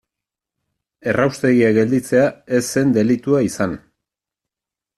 Erraustegia 1.11 1.69
gelditzea 1.75 2.23
ez 2.59 2.63
zen 2.77 2.97
delitua 2.97 3.43
izan. 3.51 3.77